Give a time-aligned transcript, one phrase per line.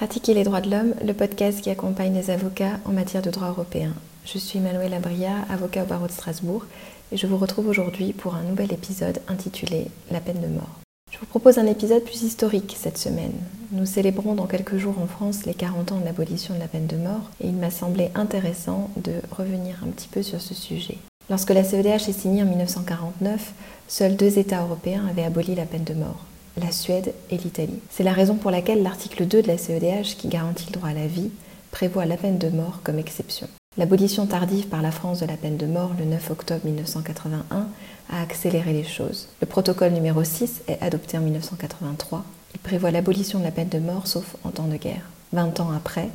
[0.00, 3.48] Pratiquer les droits de l'homme, le podcast qui accompagne les avocats en matière de droit
[3.48, 3.92] européen.
[4.24, 6.64] Je suis Manuel Abria, avocat au barreau de Strasbourg,
[7.12, 10.80] et je vous retrouve aujourd'hui pour un nouvel épisode intitulé La peine de mort.
[11.12, 13.34] Je vous propose un épisode plus historique cette semaine.
[13.72, 16.86] Nous célébrons dans quelques jours en France les 40 ans de l'abolition de la peine
[16.86, 20.96] de mort, et il m'a semblé intéressant de revenir un petit peu sur ce sujet.
[21.28, 23.52] Lorsque la CEDH est signée en 1949,
[23.86, 26.24] seuls deux États européens avaient aboli la peine de mort
[26.60, 27.80] la Suède et l'Italie.
[27.90, 30.94] C'est la raison pour laquelle l'article 2 de la CEDH, qui garantit le droit à
[30.94, 31.30] la vie,
[31.70, 33.48] prévoit la peine de mort comme exception.
[33.76, 37.68] L'abolition tardive par la France de la peine de mort le 9 octobre 1981
[38.10, 39.28] a accéléré les choses.
[39.40, 42.24] Le protocole numéro 6 est adopté en 1983.
[42.54, 45.08] Il prévoit l'abolition de la peine de mort sauf en temps de guerre.
[45.32, 46.08] 20 ans après,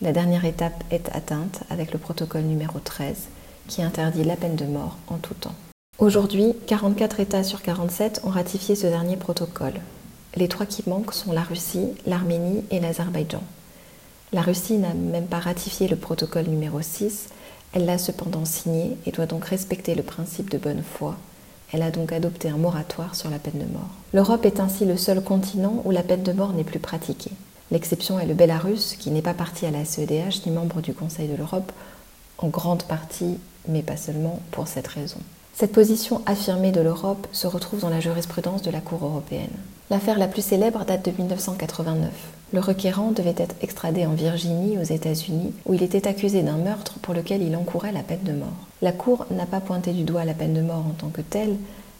[0.00, 3.28] la dernière étape est atteinte avec le protocole numéro 13
[3.68, 5.54] qui interdit la peine de mort en tout temps.
[6.02, 9.74] Aujourd'hui, 44 États sur 47 ont ratifié ce dernier protocole.
[10.34, 13.42] Les trois qui manquent sont la Russie, l'Arménie et l'Azerbaïdjan.
[14.32, 17.28] La Russie n'a même pas ratifié le protocole numéro 6,
[17.72, 21.14] elle l'a cependant signé et doit donc respecter le principe de bonne foi.
[21.72, 23.90] Elle a donc adopté un moratoire sur la peine de mort.
[24.12, 27.32] L'Europe est ainsi le seul continent où la peine de mort n'est plus pratiquée.
[27.70, 31.28] L'exception est le Bélarus, qui n'est pas parti à la CEDH ni membre du Conseil
[31.28, 31.70] de l'Europe,
[32.38, 33.38] en grande partie,
[33.68, 35.20] mais pas seulement, pour cette raison.
[35.54, 39.50] Cette position affirmée de l'Europe se retrouve dans la jurisprudence de la Cour européenne.
[39.90, 42.10] L'affaire la plus célèbre date de 1989.
[42.54, 46.98] Le requérant devait être extradé en Virginie, aux États-Unis, où il était accusé d'un meurtre
[47.00, 48.66] pour lequel il encourait la peine de mort.
[48.80, 51.56] La Cour n'a pas pointé du doigt la peine de mort en tant que telle,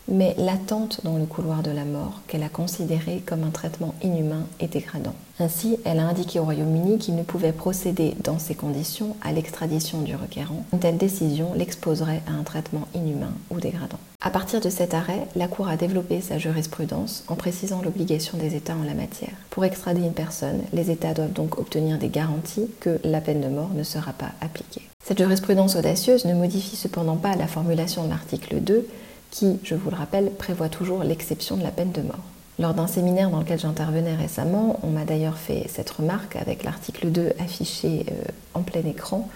[0.08, 4.44] mais l'attente dans le couloir de la mort qu'elle a considéré comme un traitement inhumain
[4.60, 5.14] et dégradant.
[5.38, 10.02] Ainsi, elle a indiqué au Royaume-Uni qu'il ne pouvait procéder dans ces conditions à l'extradition
[10.02, 10.64] du requérant.
[10.72, 13.98] Une telle décision l'exposerait à un traitement inhumain ou dégradant.
[14.20, 18.54] À partir de cet arrêt, la Cour a développé sa jurisprudence en précisant l'obligation des
[18.54, 19.32] États en la matière.
[19.50, 23.48] Pour extrader une personne, les États doivent donc obtenir des garanties que la peine de
[23.48, 24.82] mort ne sera pas appliquée.
[25.04, 28.86] Cette jurisprudence audacieuse ne modifie cependant pas la formulation de l'article 2
[29.32, 32.22] qui, je vous le rappelle, prévoit toujours l'exception de la peine de mort.
[32.60, 37.10] Lors d'un séminaire dans lequel j'intervenais récemment, on m'a d'ailleurs fait cette remarque avec l'article
[37.10, 38.14] 2 affiché euh,
[38.54, 39.28] en plein écran.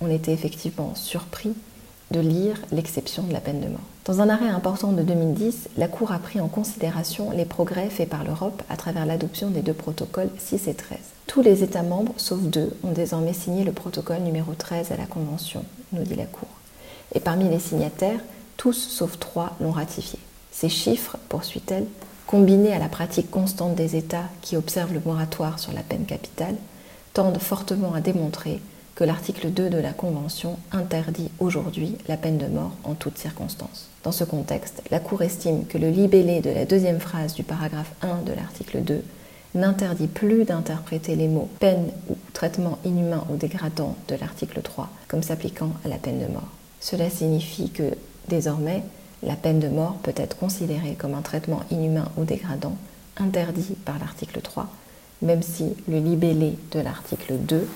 [0.00, 1.52] On était effectivement surpris
[2.10, 3.80] de lire l'exception de la peine de mort.
[4.06, 8.08] Dans un arrêt important de 2010, la Cour a pris en considération les progrès faits
[8.08, 10.98] par l'Europe à travers l'adoption des deux protocoles 6 et 13.
[11.26, 15.06] Tous les États membres, sauf deux, ont désormais signé le protocole numéro 13 à la
[15.06, 16.48] Convention, nous dit la Cour.
[17.14, 18.20] Et parmi les signataires,
[18.62, 20.20] tous sauf trois l'ont ratifié.
[20.52, 21.86] Ces chiffres, poursuit-elle,
[22.28, 26.54] combinés à la pratique constante des États qui observent le moratoire sur la peine capitale,
[27.12, 28.60] tendent fortement à démontrer
[28.94, 33.88] que l'article 2 de la Convention interdit aujourd'hui la peine de mort en toutes circonstances.
[34.04, 37.90] Dans ce contexte, la Cour estime que le libellé de la deuxième phrase du paragraphe
[38.00, 39.02] 1 de l'article 2
[39.56, 45.24] n'interdit plus d'interpréter les mots peine ou traitement inhumain ou dégradant de l'article 3 comme
[45.24, 46.48] s'appliquant à la peine de mort.
[46.78, 47.94] Cela signifie que
[48.28, 48.82] Désormais,
[49.22, 52.76] la peine de mort peut être considérée comme un traitement inhumain ou dégradant,
[53.16, 54.68] interdit par l'article 3,
[55.22, 57.68] même si le libellé de l'article 2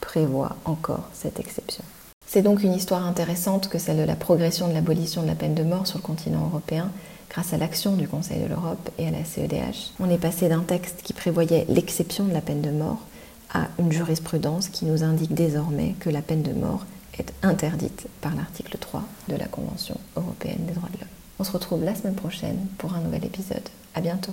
[0.00, 1.84] prévoit encore cette exception.
[2.26, 5.54] C'est donc une histoire intéressante que celle de la progression de l'abolition de la peine
[5.54, 6.90] de mort sur le continent européen
[7.28, 9.92] grâce à l'action du Conseil de l'Europe et à la CEDH.
[10.00, 13.00] On est passé d'un texte qui prévoyait l'exception de la peine de mort
[13.52, 16.86] à une jurisprudence qui nous indique désormais que la peine de mort
[17.18, 21.08] est interdite par l'article 3 de la Convention européenne des droits de l'homme.
[21.38, 23.68] On se retrouve la semaine prochaine pour un nouvel épisode.
[23.94, 24.32] À bientôt.